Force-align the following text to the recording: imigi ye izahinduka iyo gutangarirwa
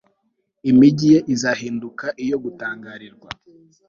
imigi 0.69 1.05
ye 1.13 1.19
izahinduka 1.33 2.05
iyo 2.23 2.37
gutangarirwa 2.43 3.29